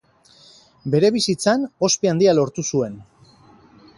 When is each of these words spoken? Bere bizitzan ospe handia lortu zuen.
Bere 0.95 1.11
bizitzan 1.17 1.67
ospe 1.89 2.11
handia 2.13 2.35
lortu 2.39 2.65
zuen. 2.75 2.99